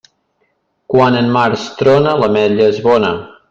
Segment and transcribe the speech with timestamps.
[0.93, 3.15] Quan en març trona, l'ametlla és bona.